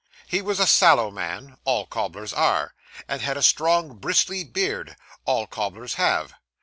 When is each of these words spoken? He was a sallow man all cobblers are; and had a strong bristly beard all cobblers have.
He 0.27 0.41
was 0.41 0.59
a 0.59 0.65
sallow 0.65 1.11
man 1.11 1.59
all 1.63 1.85
cobblers 1.85 2.33
are; 2.33 2.73
and 3.07 3.21
had 3.21 3.37
a 3.37 3.43
strong 3.43 3.99
bristly 3.99 4.43
beard 4.43 4.97
all 5.25 5.45
cobblers 5.45 5.93
have. 5.93 6.33